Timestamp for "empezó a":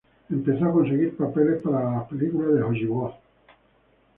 0.31-0.71